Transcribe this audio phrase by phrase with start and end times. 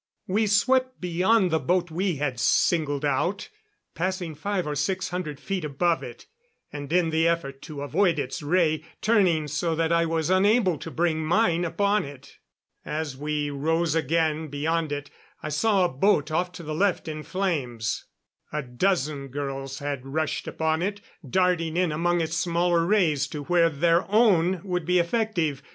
[0.25, 3.49] We swept beyond the boat we had singled out,
[3.93, 6.25] passing five or six hundred feet above it,
[6.73, 10.89] and in the effort to avoid its ray turning so that I was unable to
[10.89, 12.39] bring mine upon it.
[12.83, 15.11] As we rose again, beyond it,
[15.43, 18.05] I saw a boat off to the left in flames.
[18.51, 20.99] A dozen girls had rushed upon it,
[21.29, 25.61] darting in among its smaller rays to where their own would be effective.